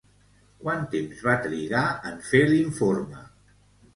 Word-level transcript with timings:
Quant 0.63 0.79
temps 0.93 1.19
va 1.25 1.35
trigar 1.43 1.83
en 2.11 2.17
fer 2.31 2.41
l'informe? 2.53 3.21